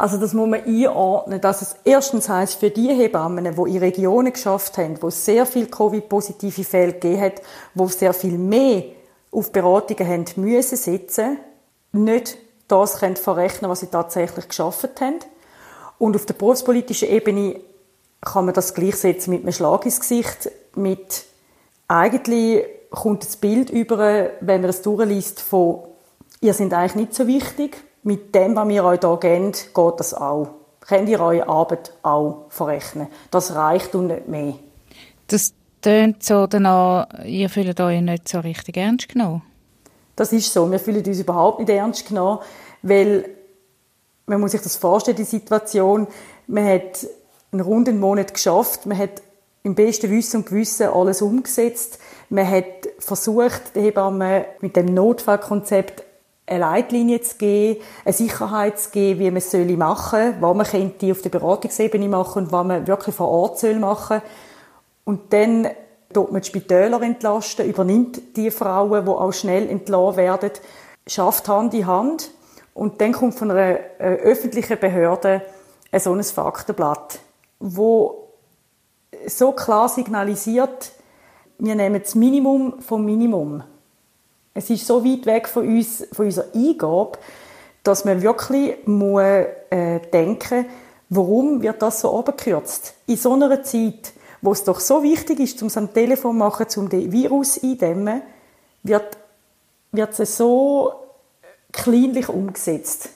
Also 0.00 0.16
das 0.16 0.32
muss 0.32 0.48
man 0.48 0.64
einordnen, 0.64 1.42
dass 1.42 1.60
es 1.60 1.76
erstens 1.84 2.26
heißt 2.30 2.58
für 2.58 2.70
die 2.70 2.88
Hebammen, 2.88 3.44
die 3.44 3.70
in 3.70 3.76
Regionen 3.76 4.32
geschafft 4.32 4.78
haben, 4.78 4.96
wo 5.02 5.08
es 5.08 5.26
sehr 5.26 5.44
viele 5.44 5.66
Covid-positive 5.66 6.64
Fälle 6.64 6.94
gegeben 6.94 7.20
hat, 7.20 7.42
wo 7.74 7.86
sehr 7.86 8.14
viel 8.14 8.38
mehr 8.38 8.84
auf 9.30 9.52
Beratungen 9.52 10.08
haben 10.08 10.24
müssen 10.36 10.78
sitzen, 10.78 11.36
nicht 11.92 12.38
das 12.66 13.00
können 13.00 13.16
verrechnen, 13.16 13.70
was 13.70 13.80
sie 13.80 13.88
tatsächlich 13.88 14.48
geschafft 14.48 15.02
haben. 15.02 15.18
Und 15.98 16.16
auf 16.16 16.24
der 16.24 16.32
berufspolitischen 16.32 17.10
Ebene 17.10 17.60
kann 18.22 18.46
man 18.46 18.54
das 18.54 18.72
gleichsetzen 18.72 19.34
mit 19.34 19.42
einem 19.42 19.52
Schlag 19.52 19.84
ins 19.84 20.00
Gesicht, 20.00 20.50
mit 20.76 21.26
eigentlich 21.88 22.64
kommt 22.88 23.26
das 23.26 23.36
Bild 23.36 23.68
über, 23.68 24.30
wenn 24.40 24.62
man 24.62 24.68
das 24.68 24.80
durchliest, 24.80 25.42
von 25.42 25.82
ihr 26.40 26.54
sind 26.54 26.72
eigentlich 26.72 26.94
nicht 26.94 27.14
so 27.14 27.26
wichtig. 27.26 27.84
Mit 28.02 28.34
dem, 28.34 28.56
was 28.56 28.68
wir 28.68 28.84
euch 28.84 29.00
hier 29.00 29.16
geben, 29.18 29.52
geht 29.52 29.94
das 30.00 30.14
auch. 30.14 30.48
Könnt 30.80 31.08
ihr 31.08 31.20
eure 31.20 31.48
Arbeit 31.48 31.92
auch 32.02 32.46
verrechnen. 32.48 33.08
Das 33.30 33.54
reicht 33.54 33.94
und 33.94 34.06
nicht 34.06 34.28
mehr. 34.28 34.54
Das 35.26 35.52
tönt 35.82 36.22
so 36.22 36.46
danach, 36.46 37.06
ihr 37.24 37.48
fühlt 37.48 37.80
euch 37.80 38.00
nicht 38.00 38.28
so 38.28 38.40
richtig 38.40 38.76
ernst 38.76 39.08
genommen. 39.08 39.42
Das 40.16 40.32
ist 40.32 40.52
so. 40.52 40.70
Wir 40.70 40.78
fühlen 40.78 41.04
uns 41.04 41.18
überhaupt 41.18 41.60
nicht 41.60 41.70
ernst 41.70 42.06
genommen, 42.06 42.40
weil 42.82 43.28
man 44.26 44.40
muss 44.40 44.52
sich 44.52 44.62
das 44.62 44.76
vorstellen, 44.76 45.16
die 45.16 45.24
Situation. 45.24 46.06
Man 46.46 46.66
hat 46.66 47.06
einen 47.52 47.62
runden 47.62 47.98
Monat 47.98 48.34
geschafft, 48.34 48.86
man 48.86 48.98
hat 48.98 49.22
im 49.62 49.74
besten 49.74 50.10
Wissen 50.10 50.38
und 50.38 50.46
Gewissen 50.46 50.88
alles 50.88 51.22
umgesetzt. 51.22 51.98
Man 52.28 52.48
hat 52.48 52.88
versucht, 52.98 53.74
den 53.74 53.84
Hebammen 53.84 54.44
mit 54.60 54.76
dem 54.76 54.86
Notfallkonzept 54.86 56.04
eine 56.50 56.58
Leitlinie 56.58 57.20
zu 57.20 57.36
geben, 57.36 57.80
eine 58.04 58.12
Sicherheit 58.12 58.78
zu 58.78 58.90
geben, 58.90 59.20
wie 59.20 59.30
man 59.30 59.36
es 59.36 59.52
machen 59.78 60.32
soll, 60.32 60.34
was 60.40 60.56
man 60.56 60.66
könnte 60.66 61.12
auf 61.12 61.22
der 61.22 61.30
Beratungsebene 61.30 62.08
machen 62.08 62.44
und 62.44 62.52
was 62.52 62.66
man 62.66 62.86
wirklich 62.86 63.14
vor 63.14 63.28
Ort 63.28 63.58
soll 63.58 63.76
machen 63.76 64.20
Und 65.04 65.32
dann 65.32 65.68
tut 66.12 66.32
man 66.32 66.42
die 66.42 66.48
Spitäler 66.48 67.00
entlasten, 67.02 67.68
übernimmt 67.68 68.36
die 68.36 68.50
Frauen, 68.50 69.04
die 69.04 69.10
auch 69.10 69.32
schnell 69.32 69.70
entlassen 69.70 70.16
werden, 70.16 70.50
schafft 71.06 71.48
Hand 71.48 71.72
in 71.72 71.86
Hand 71.86 72.30
und 72.74 73.00
dann 73.00 73.12
kommt 73.12 73.34
von 73.34 73.50
einer 73.50 73.78
äh, 73.98 74.16
öffentlichen 74.16 74.78
Behörde 74.78 75.42
ein 75.92 76.00
so 76.00 76.12
ein 76.12 76.22
Faktenblatt, 76.22 77.20
wo 77.60 78.28
so 79.26 79.52
klar 79.52 79.88
signalisiert, 79.88 80.92
wir 81.58 81.74
nehmen 81.74 82.00
das 82.02 82.14
Minimum 82.14 82.80
vom 82.80 83.04
Minimum. 83.04 83.62
Es 84.54 84.70
ist 84.70 84.86
so 84.86 85.04
weit 85.04 85.26
weg 85.26 85.48
von 85.48 85.66
uns, 85.66 86.06
von 86.12 86.26
unserer 86.26 86.46
Eingabe, 86.54 87.18
dass 87.82 88.04
man 88.04 88.20
wirklich 88.20 88.86
muss, 88.86 89.22
äh, 89.70 90.00
denken 90.12 90.66
warum 91.10 91.60
wird 91.60 91.82
das 91.82 92.00
so 92.00 92.18
abgekürzt? 92.18 92.94
In 93.06 93.16
so 93.16 93.34
einer 93.34 93.62
Zeit, 93.62 94.12
wo 94.40 94.52
es 94.52 94.64
doch 94.64 94.80
so 94.80 95.02
wichtig 95.02 95.40
ist, 95.40 95.60
um 95.60 95.68
es 95.68 95.76
am 95.76 95.92
Telefon 95.92 96.32
zu 96.32 96.38
machen, 96.38 96.66
um 96.76 96.88
den 96.88 97.12
Virus 97.12 97.62
eindämmen, 97.62 98.22
wird, 98.82 99.18
wird 99.92 100.18
es 100.18 100.36
so 100.36 100.92
kleinlich 101.72 102.28
umgesetzt. 102.28 103.10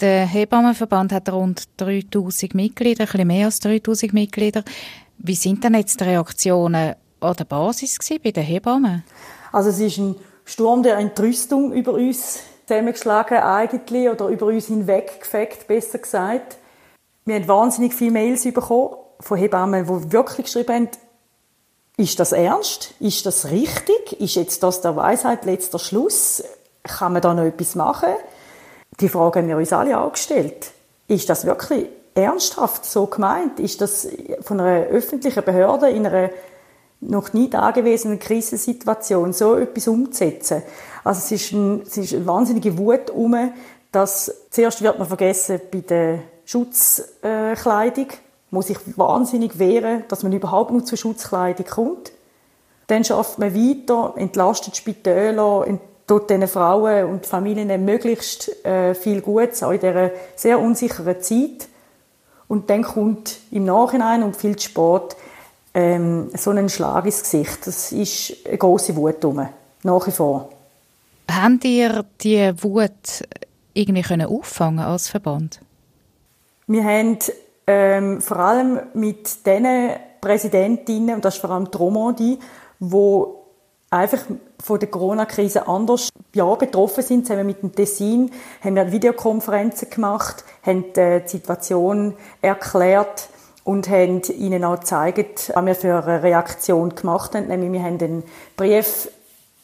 Der 0.00 0.26
Hebammenverband 0.26 1.12
hat 1.12 1.30
rund 1.30 1.68
3000 1.76 2.54
Mitglieder, 2.54 3.04
ein 3.04 3.06
bisschen 3.06 3.26
mehr 3.26 3.46
als 3.46 3.60
3000 3.60 4.12
Mitglieder. 4.12 4.64
Wie 5.18 5.34
sind 5.34 5.62
denn 5.62 5.74
jetzt 5.74 6.00
die 6.00 6.04
Reaktionen 6.04 6.94
an 7.20 7.36
der 7.36 7.44
Basis 7.44 7.98
bei 8.22 8.30
den 8.30 8.42
Hebammen? 8.42 9.04
Also 9.52 9.70
es 9.70 9.80
ist 9.80 9.98
ein 9.98 10.16
Sturm 10.44 10.82
der 10.82 10.98
Entrüstung 10.98 11.72
über 11.72 11.92
uns 11.92 12.40
zusammengeschlagen 12.66 13.38
eigentlich 13.38 14.08
oder 14.08 14.28
über 14.28 14.46
uns 14.46 14.66
hinweggefegt, 14.66 15.66
besser 15.66 15.98
gesagt. 15.98 16.56
Wir 17.24 17.36
haben 17.36 17.48
wahnsinnig 17.48 17.94
viele 17.94 18.12
Mails 18.12 18.44
bekommen 18.44 18.96
von 19.20 19.38
Hebammen, 19.38 19.86
die 19.86 20.12
wirklich 20.12 20.46
geschrieben 20.46 20.74
haben, 20.74 20.88
ist 21.96 22.18
das 22.18 22.32
ernst? 22.32 22.94
Ist 22.98 23.26
das 23.26 23.50
richtig? 23.50 24.18
Ist 24.20 24.34
jetzt 24.36 24.62
das 24.62 24.80
der 24.80 24.96
Weisheit 24.96 25.44
letzter 25.44 25.78
Schluss? 25.78 26.42
Kann 26.82 27.12
man 27.12 27.20
da 27.20 27.34
noch 27.34 27.44
etwas 27.44 27.74
machen? 27.74 28.14
Die 29.00 29.10
Frage 29.10 29.40
haben 29.40 29.48
wir 29.48 29.58
uns 29.58 29.72
alle 29.72 30.00
auch 30.00 30.12
gestellt. 30.12 30.70
Ist 31.08 31.28
das 31.28 31.44
wirklich 31.44 31.90
ernsthaft 32.14 32.86
so 32.86 33.04
gemeint? 33.04 33.60
Ist 33.60 33.82
das 33.82 34.08
von 34.40 34.60
einer 34.60 34.86
öffentlichen 34.86 35.44
Behörde 35.44 35.90
in 35.90 36.06
einer 36.06 36.30
noch 37.00 37.32
nie 37.32 37.48
dagewesenen 37.48 38.18
Krisensituation 38.18 39.32
so 39.32 39.56
etwas 39.56 39.88
umzusetzen? 39.88 40.62
Also 41.04 41.18
es 41.18 41.32
ist, 41.32 41.52
ein, 41.52 41.82
es 41.82 41.96
ist 41.96 42.14
eine 42.14 42.26
wahnsinnige 42.26 42.76
Wut 42.78 43.10
um, 43.10 43.36
dass 43.92 44.32
zuerst 44.50 44.82
wird 44.82 44.98
man 44.98 45.08
vergessen 45.08 45.60
bei 45.70 45.80
der 45.80 46.18
Schutzkleidung, 46.44 48.08
muss 48.50 48.66
sich 48.66 48.78
wahnsinnig 48.96 49.58
wehren, 49.58 50.04
dass 50.08 50.22
man 50.22 50.32
überhaupt 50.32 50.72
nur 50.72 50.84
zur 50.84 50.98
Schutzkleidung 50.98 51.66
kommt. 51.66 52.12
Dann 52.88 53.04
schafft 53.04 53.38
man 53.38 53.54
weiter, 53.54 54.14
entlastet 54.16 54.76
Spitäler, 54.76 55.64
tut 56.10 56.28
diesen 56.28 56.48
Frauen 56.48 57.04
und 57.04 57.24
Familien 57.26 57.84
möglichst 57.84 58.64
äh, 58.64 58.96
viel 58.96 59.20
Gutes, 59.20 59.62
auch 59.62 59.70
in 59.70 59.78
dieser 59.78 60.10
sehr 60.34 60.58
unsicheren 60.58 61.20
Zeit. 61.20 61.68
Und 62.48 62.68
dann 62.68 62.82
kommt 62.82 63.38
im 63.52 63.64
Nachhinein 63.64 64.24
und 64.24 64.36
viel 64.36 64.56
zu 64.56 64.70
spät 64.70 65.16
ähm, 65.74 66.30
so 66.36 66.50
ein 66.50 66.68
Schlag 66.68 67.04
ins 67.04 67.22
Gesicht. 67.22 67.66
Das 67.66 67.92
ist 67.92 68.46
eine 68.46 68.58
grosse 68.58 68.94
Wut 68.96 69.24
rum, 69.24 69.46
nach 69.82 70.06
wie 70.06 70.10
vor. 70.10 70.50
Habt 71.30 71.64
ihr 71.64 72.04
diese 72.20 72.62
Wut 72.62 73.24
irgendwie 73.72 74.02
können 74.02 74.26
auffangen 74.26 74.80
als 74.80 75.08
Verband? 75.08 75.60
Wir 76.66 76.84
haben 76.84 77.18
ähm, 77.66 78.20
vor 78.20 78.38
allem 78.38 78.80
mit 78.94 79.46
den 79.46 79.66
Präsidentinnen, 80.20 81.16
und 81.16 81.24
das 81.24 81.34
ist 81.34 81.40
vor 81.40 81.50
allem 81.50 81.70
die 81.70 81.76
Romandie, 81.76 82.38
die 82.80 83.24
einfach 83.90 84.20
von 84.62 84.78
der 84.78 84.88
Corona-Krise 84.88 85.66
anders 85.66 86.10
ja, 86.34 86.54
betroffen 86.54 87.02
sind. 87.02 87.26
Zusammen 87.26 87.46
mit 87.46 87.62
dem 87.62 87.74
Tessin 87.74 88.30
haben 88.62 88.76
wir 88.76 88.92
Videokonferenzen 88.92 89.90
gemacht, 89.90 90.44
haben 90.64 90.84
die 90.92 91.22
Situation 91.26 92.14
erklärt 92.40 93.28
und 93.70 93.88
haben 93.88 94.22
ihnen 94.36 94.64
auch 94.64 94.80
gezeigt, 94.80 95.52
was 95.54 95.64
wir 95.64 95.74
für 95.76 96.04
eine 96.04 96.24
Reaktion 96.24 96.92
gemacht 96.96 97.36
haben. 97.36 97.46
Nämlich 97.46 97.70
wir 97.70 97.82
haben 97.84 98.00
einen 98.00 98.22
Brief 98.56 99.08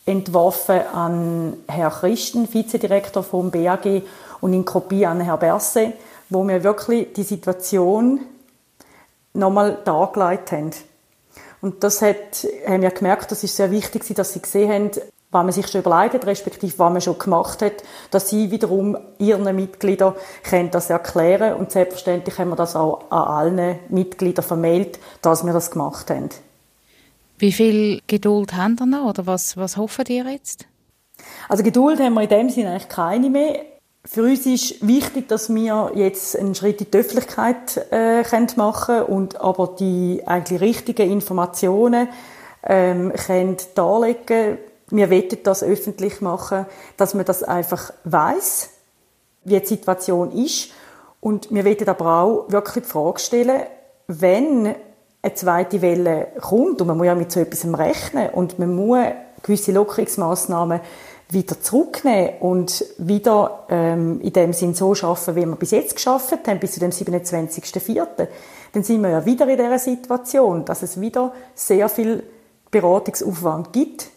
entworfen 0.04 0.80
an 0.94 1.56
Herrn 1.66 1.90
Christen, 1.90 2.54
Vizedirektor 2.54 3.24
vom 3.24 3.50
BAG, 3.50 4.02
und 4.40 4.52
in 4.52 4.64
Kopie 4.64 5.06
an 5.06 5.20
Herrn 5.20 5.40
Berse, 5.40 5.92
wo 6.28 6.46
wir 6.46 6.62
wirklich 6.62 7.14
die 7.14 7.24
Situation 7.24 8.20
nochmal 9.34 9.78
dargelegt 9.84 10.52
haben. 10.52 10.70
Und 11.60 11.82
das 11.82 12.00
hat, 12.00 12.46
haben 12.64 12.82
wir 12.82 12.92
gemerkt, 12.92 13.32
das 13.32 13.42
ist 13.42 13.56
sehr 13.56 13.72
wichtig, 13.72 14.04
dass 14.14 14.32
sie 14.32 14.40
gesehen 14.40 14.72
haben, 14.72 14.90
was 15.30 15.44
man 15.44 15.52
sich 15.52 15.66
schon 15.68 15.80
überlegt 15.80 16.26
respektive 16.26 16.78
was 16.78 16.92
man 16.92 17.00
schon 17.00 17.18
gemacht 17.18 17.62
hat, 17.62 17.82
dass 18.10 18.30
sie 18.30 18.50
wiederum 18.50 18.96
ihren 19.18 19.54
Mitgliedern 19.54 20.14
können 20.42 20.70
das 20.70 20.90
erklären 20.90 21.54
und 21.54 21.72
selbstverständlich 21.72 22.38
haben 22.38 22.50
wir 22.50 22.56
das 22.56 22.76
auch 22.76 23.10
an 23.10 23.54
allen 23.56 23.78
Mitgliedern 23.88 24.44
vermeldet, 24.44 24.98
dass 25.22 25.44
wir 25.44 25.52
das 25.52 25.70
gemacht 25.70 26.10
haben. 26.10 26.30
Wie 27.38 27.52
viel 27.52 28.00
Geduld 28.06 28.54
haben 28.54 28.78
wir 28.78 28.86
noch 28.86 29.10
oder 29.10 29.26
was, 29.26 29.56
was 29.56 29.76
hoffen 29.76 30.06
ihr 30.08 30.24
jetzt? 30.30 30.66
Also 31.48 31.62
Geduld 31.62 32.00
haben 32.00 32.14
wir 32.14 32.22
in 32.22 32.28
dem 32.28 32.50
Sinne 32.50 32.70
eigentlich 32.70 32.88
keine 32.88 33.30
mehr. 33.30 33.60
Für 34.04 34.22
uns 34.22 34.46
ist 34.46 34.86
wichtig, 34.86 35.28
dass 35.28 35.52
wir 35.52 35.92
jetzt 35.94 36.38
einen 36.38 36.54
Schritt 36.54 36.80
in 36.80 36.90
die 36.90 36.98
Öffentlichkeit 36.98 37.76
äh, 37.90 38.22
machen 38.56 38.96
können 38.98 39.02
und 39.02 39.40
aber 39.40 39.74
die 39.78 40.22
eigentlich 40.24 40.60
richtigen 40.60 41.10
Informationen 41.10 42.08
ähm, 42.62 43.12
können 43.12 43.56
darlegen. 43.74 44.58
Wir 44.90 45.10
wollen 45.10 45.38
das 45.42 45.62
öffentlich 45.62 46.20
machen, 46.20 46.66
dass 46.96 47.14
man 47.14 47.24
das 47.24 47.42
einfach 47.42 47.92
weiß, 48.04 48.70
wie 49.44 49.58
die 49.58 49.66
Situation 49.66 50.32
ist. 50.32 50.70
Und 51.20 51.52
wir 51.52 51.64
wollen 51.64 51.88
aber 51.88 52.22
auch 52.22 52.44
wirklich 52.48 52.84
die 52.84 52.90
Frage 52.90 53.18
stellen, 53.18 53.62
wenn 54.06 54.74
eine 55.22 55.34
zweite 55.34 55.82
Welle 55.82 56.28
kommt, 56.40 56.80
und 56.80 56.86
man 56.86 56.96
muss 56.96 57.06
ja 57.06 57.14
mit 57.14 57.32
so 57.32 57.40
etwas 57.40 57.66
rechnen, 57.78 58.30
und 58.30 58.58
man 58.58 58.74
muss 58.74 59.06
gewisse 59.42 59.72
Lockerungsmaßnahmen 59.72 60.80
wieder 61.30 61.60
zurücknehmen 61.60 62.34
und 62.38 62.84
wieder 62.98 63.66
ähm, 63.68 64.20
in 64.20 64.32
dem 64.32 64.52
Sinn 64.52 64.74
so 64.74 64.94
schaffen, 64.94 65.34
wie 65.34 65.44
wir 65.44 65.56
bis 65.56 65.72
jetzt 65.72 65.96
geschafft 65.96 66.46
haben, 66.46 66.60
bis 66.60 66.72
zu 66.72 66.80
dem 66.80 66.90
27.04., 66.90 68.28
dann 68.72 68.82
sind 68.84 69.02
wir 69.02 69.10
ja 69.10 69.24
wieder 69.24 69.48
in 69.48 69.56
dieser 69.56 69.78
Situation, 69.78 70.64
dass 70.64 70.82
es 70.82 71.00
wieder 71.00 71.32
sehr 71.54 71.88
viel 71.88 72.22
Beratungsaufwand 72.70 73.72
gibt 73.72 74.10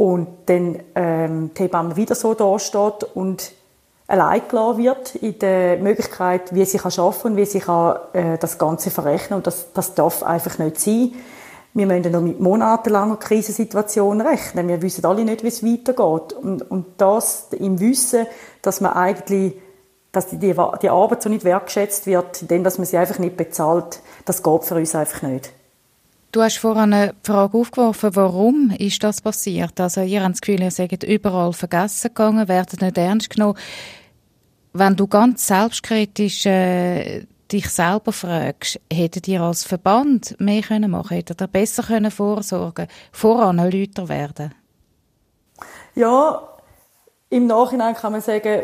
und 0.00 0.28
dann 0.46 0.78
ähm, 0.94 1.50
die 1.54 1.64
Hebamme 1.64 1.94
wieder 1.94 2.14
so 2.14 2.32
dasteht 2.32 3.04
und 3.12 3.52
allein 4.06 4.40
gelassen 4.48 4.78
wird 4.78 5.14
in 5.16 5.38
der 5.38 5.76
Möglichkeit, 5.76 6.54
wie 6.54 6.64
sie 6.64 6.78
kann 6.78 6.92
arbeiten 6.96 7.26
und 7.26 7.36
wie 7.36 7.44
sie 7.44 7.60
kann, 7.60 7.98
äh, 8.14 8.38
das 8.38 8.56
Ganze 8.56 8.90
verrechnen 8.90 9.36
und 9.36 9.46
das, 9.46 9.74
das 9.74 9.94
darf 9.94 10.22
einfach 10.22 10.56
nicht 10.56 10.80
sein. 10.80 11.12
Wir 11.74 11.84
müssen 11.84 12.12
noch 12.12 12.22
mit 12.22 12.40
monatelanger 12.40 13.18
Krisensituation 13.18 14.22
rechnen. 14.22 14.68
Wir 14.68 14.80
wissen 14.80 15.04
alle 15.04 15.22
nicht, 15.22 15.42
wie 15.42 15.48
es 15.48 15.62
weitergeht. 15.62 16.32
Und, 16.32 16.62
und 16.70 16.86
das 16.96 17.48
im 17.58 17.78
Wissen, 17.78 18.26
dass 18.62 18.80
man 18.80 18.94
eigentlich, 18.94 19.52
dass 20.12 20.28
die, 20.28 20.38
die, 20.38 20.88
Arbeit 20.88 21.22
so 21.22 21.28
nicht 21.28 21.44
wertgeschätzt 21.44 22.06
wird, 22.06 22.50
denn 22.50 22.64
dass 22.64 22.78
man 22.78 22.86
sie 22.86 22.96
einfach 22.96 23.18
nicht 23.18 23.36
bezahlt, 23.36 24.00
das 24.24 24.42
geht 24.42 24.64
für 24.64 24.76
uns 24.76 24.94
einfach 24.94 25.20
nicht. 25.20 25.52
Du 26.32 26.42
hast 26.42 26.58
vorhin 26.58 26.92
eine 26.92 27.14
Frage 27.24 27.58
aufgeworfen, 27.58 28.14
warum 28.14 28.70
ist 28.78 29.02
das 29.02 29.20
passiert? 29.20 29.80
Also 29.80 30.02
ihr 30.02 30.22
habt 30.22 30.34
das 30.34 30.40
Gefühl, 30.40 30.62
ihr 30.62 30.70
seid 30.70 31.02
überall 31.02 31.52
vergessen 31.52 32.08
gegangen, 32.08 32.46
werdet 32.46 32.80
nicht 32.80 32.96
ernst 32.96 33.30
genommen. 33.30 33.58
Wenn 34.72 34.94
du 34.94 35.08
ganz 35.08 35.48
selbstkritisch 35.48 36.46
äh, 36.46 37.26
dich 37.50 37.68
selber 37.68 38.12
fragst, 38.12 38.78
hättet 38.92 39.26
ihr 39.26 39.40
als 39.40 39.64
Verband 39.64 40.36
mehr 40.38 40.62
können 40.62 40.92
machen 40.92 41.16
Hättet 41.16 41.42
ihr 41.42 41.48
besser 41.48 41.82
können 41.82 42.12
vorsorgen 42.12 42.86
voran 43.10 43.56
Leute 43.56 44.08
werden? 44.08 44.54
Ja, 45.96 46.48
im 47.28 47.48
Nachhinein 47.48 47.96
kann 47.96 48.12
man 48.12 48.20
sagen, 48.20 48.62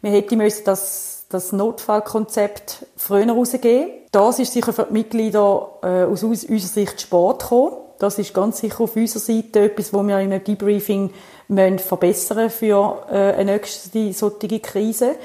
wir 0.00 0.10
hätten 0.10 0.38
das, 0.64 1.17
das 1.28 1.52
Notfallkonzept 1.52 2.86
früher 2.96 3.30
rausgeben 3.30 3.90
Das 4.12 4.38
ist 4.38 4.52
sicher 4.52 4.72
für 4.72 4.84
die 4.84 4.94
Mitglieder 4.94 5.70
äh, 5.82 6.04
aus 6.04 6.22
unserer 6.22 6.58
Sicht 6.58 7.00
Sport 7.00 7.42
gekommen. 7.42 7.76
Das 7.98 8.18
ist 8.18 8.32
ganz 8.32 8.58
sicher 8.58 8.82
auf 8.82 8.96
unserer 8.96 9.20
Seite 9.20 9.60
etwas, 9.60 9.92
wo 9.92 10.02
wir 10.04 10.16
einem 10.16 10.42
Debriefing 10.42 11.12
müssen 11.48 11.78
verbessern 11.80 12.48
für 12.48 13.02
äh, 13.10 13.32
eine 13.34 13.52
nächste 13.52 14.12
solche 14.12 14.60
Krise. 14.60 15.16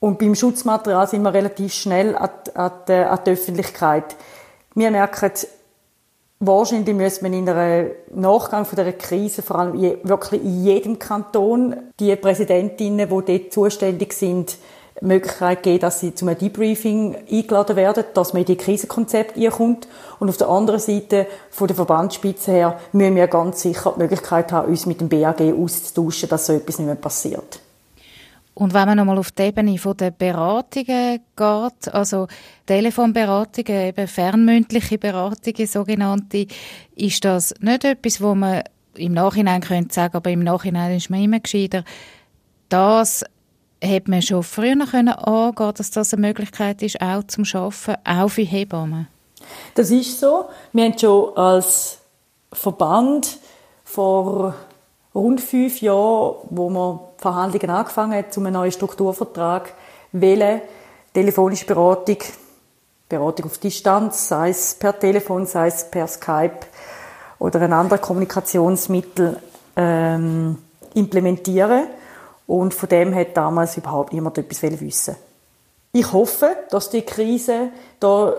Und 0.00 0.18
beim 0.18 0.34
Schutzmaterial 0.34 1.06
sind 1.06 1.22
wir 1.22 1.32
relativ 1.32 1.72
schnell 1.74 2.16
an, 2.16 2.30
an, 2.54 2.72
an 2.88 3.20
die 3.24 3.30
Öffentlichkeit. 3.30 4.16
Wir 4.74 4.90
merken, 4.90 5.30
wahrscheinlich 6.46 6.94
müssen 6.94 7.24
wir 7.24 7.38
in 7.38 7.48
einem 7.48 7.90
Nachgang 8.14 8.64
von 8.64 8.76
dieser 8.76 8.92
Krise, 8.92 9.42
vor 9.42 9.58
allem 9.58 9.80
wirklich 10.02 10.42
in 10.42 10.64
jedem 10.64 10.98
Kanton, 10.98 11.76
die 11.98 12.14
Präsidentinnen, 12.16 13.08
die 13.08 13.38
dort 13.38 13.52
zuständig 13.52 14.12
sind, 14.12 14.56
Möglichkeit 15.00 15.62
geben, 15.62 15.80
dass 15.80 16.00
sie 16.00 16.14
zu 16.14 16.26
einem 16.26 16.38
Debriefing 16.38 17.16
eingeladen 17.30 17.76
werden, 17.76 18.04
dass 18.14 18.32
man 18.32 18.42
in 18.42 18.46
die 18.46 18.56
Krisenkonzept 18.56 19.36
einkommt. 19.36 19.88
Und 20.20 20.28
auf 20.28 20.36
der 20.36 20.48
anderen 20.48 20.80
Seite, 20.80 21.26
von 21.50 21.66
der 21.66 21.76
Verbandsspitze 21.76 22.52
her, 22.52 22.78
müssen 22.92 23.16
wir 23.16 23.26
ganz 23.26 23.62
sicher 23.62 23.94
die 23.96 24.00
Möglichkeit 24.00 24.52
haben, 24.52 24.68
uns 24.68 24.86
mit 24.86 25.00
dem 25.00 25.08
BAG 25.08 25.40
auszutauschen, 25.40 26.28
dass 26.28 26.46
so 26.46 26.52
etwas 26.52 26.78
nicht 26.78 26.86
mehr 26.86 26.94
passiert. 26.94 27.60
Und 28.62 28.74
wenn 28.74 28.86
man 28.86 28.96
nochmal 28.96 29.18
auf 29.18 29.32
die 29.32 29.42
Ebene 29.42 29.74
der 29.76 30.12
Beratungen 30.12 31.18
geht, 31.34 31.92
also 31.94 32.28
Telefonberatungen, 32.64 33.88
eben 33.88 34.06
fernmündliche 34.06 34.98
Beratungen, 34.98 35.66
sogenannte, 35.66 36.46
ist 36.94 37.24
das 37.24 37.52
nicht 37.58 37.84
etwas, 37.84 38.20
wo 38.20 38.36
man 38.36 38.62
im 38.94 39.14
Nachhinein 39.14 39.62
könnte 39.62 39.92
sagen, 39.92 40.14
aber 40.16 40.30
im 40.30 40.44
Nachhinein 40.44 40.96
ist 40.96 41.10
man 41.10 41.24
immer 41.24 41.40
gescheiter. 41.40 41.82
Das 42.68 43.24
hätte 43.80 44.12
man 44.12 44.22
schon 44.22 44.44
früher 44.44 44.86
können 44.86 45.08
angehen, 45.08 45.72
dass 45.76 45.90
das 45.90 46.14
eine 46.14 46.28
Möglichkeit 46.28 46.82
ist, 46.82 47.00
auch 47.00 47.24
zum 47.24 47.42
Arbeiten, 47.54 47.96
auch 48.06 48.28
für 48.28 48.42
Hebammen. 48.42 49.08
Das 49.74 49.90
ist 49.90 50.20
so. 50.20 50.44
Wir 50.72 50.84
haben 50.84 50.96
schon 50.96 51.36
als 51.36 51.98
Verband 52.52 53.38
vor 53.82 54.54
rund 55.12 55.40
fünf 55.40 55.80
Jahren, 55.80 56.36
wo 56.48 56.70
wir 56.70 57.11
Verhandlungen 57.22 57.70
angefangen 57.70 58.24
zu 58.30 58.40
einem 58.40 58.52
neuen 58.52 58.72
Strukturvertrag, 58.72 59.72
wählen, 60.10 60.60
telefonische 61.14 61.64
Beratung, 61.66 62.18
Beratung 63.08 63.46
auf 63.46 63.58
Distanz, 63.58 64.28
sei 64.28 64.50
es 64.50 64.74
per 64.74 64.98
Telefon, 64.98 65.46
sei 65.46 65.68
es 65.68 65.88
per 65.88 66.08
Skype 66.08 66.60
oder 67.38 67.60
ein 67.60 67.72
anderes 67.72 68.02
Kommunikationsmittel 68.02 69.38
ähm, 69.76 70.58
implementieren. 70.94 71.86
Und 72.46 72.74
von 72.74 72.88
dem 72.88 73.14
hat 73.14 73.36
damals 73.36 73.76
überhaupt 73.76 74.12
niemand 74.12 74.36
etwas 74.36 74.62
wissen. 74.62 75.16
Ich 75.92 76.12
hoffe, 76.12 76.56
dass 76.70 76.90
die 76.90 77.02
Krise 77.02 77.68
da 78.00 78.34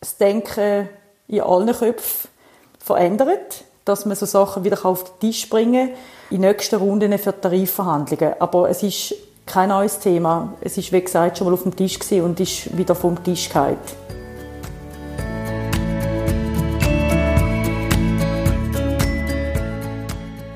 das 0.00 0.16
Denken 0.16 0.88
in 1.28 1.40
allen 1.40 1.74
Köpfen 1.74 2.30
verändert 2.78 3.64
dass 3.84 4.06
man 4.06 4.16
so 4.16 4.26
Sachen 4.26 4.64
wieder 4.64 4.84
auf 4.84 5.04
den 5.04 5.20
Tisch 5.20 5.48
bringen 5.48 5.90
kann, 5.90 5.98
in 6.30 6.40
nächsten 6.40 6.76
Runden 6.76 7.16
für 7.18 7.38
Tarifverhandlungen. 7.38 8.34
Aber 8.40 8.68
es 8.70 8.82
ist 8.82 9.14
kein 9.46 9.68
neues 9.68 9.98
Thema. 9.98 10.54
Es 10.60 10.78
ist, 10.78 10.90
wie 10.92 11.02
gesagt, 11.02 11.38
schon 11.38 11.46
mal 11.46 11.54
auf 11.54 11.62
dem 11.62 11.76
Tisch 11.76 11.98
und 12.12 12.40
ist 12.40 12.76
wieder 12.76 12.94
vom 12.94 13.22
Tisch 13.22 13.48
gefallen. 13.48 13.76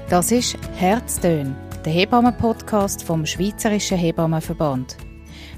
Das 0.09 0.33
ist 0.33 0.57
Herztön, 0.75 1.55
der 1.85 1.93
Hebammen-Podcast 1.93 3.03
vom 3.03 3.27
Schweizerischen 3.27 3.99
Hebammenverband. 3.99 4.97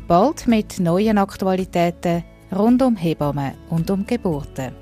Bald 0.09 0.49
mit 0.49 0.81
neuen 0.81 1.19
Aktualitäten 1.19 2.25
rund 2.51 2.83
um 2.83 2.97
Hebammen 2.97 3.53
und 3.71 3.93
um 3.93 4.05
Geburten. 4.05 4.75